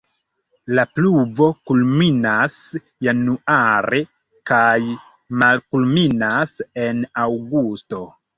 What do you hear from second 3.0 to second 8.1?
januare kaj malkulminas en aŭgusto.